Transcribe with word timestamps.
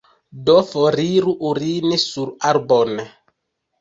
Do 0.45 0.53
foriru 0.69 1.35
urini 1.51 2.01
sur 2.07 2.33
arbon! 2.53 3.07